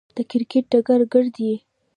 د 0.15 0.17
کرکټ 0.29 0.63
ډګر 0.71 1.01
ګيردى 1.11 1.45
يي. 1.49 1.55